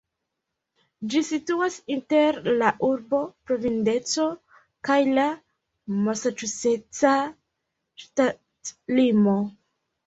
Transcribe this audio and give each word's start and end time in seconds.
Ĝi 1.13 1.19
situas 1.27 1.75
inter 1.95 2.39
la 2.63 2.71
urbo 2.89 3.21
Providenco 3.51 4.27
kaj 4.91 4.99
la 5.13 5.27
masaĉuseca 6.09 7.17
ŝtatlimo. 8.07 9.41